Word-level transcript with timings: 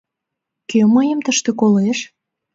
Кӧ 0.69 0.79
мыйым 0.93 1.19
тыште 1.25 1.51
колеш? 1.59 1.99